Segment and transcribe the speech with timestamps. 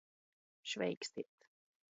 [0.71, 1.35] Šveikstēt.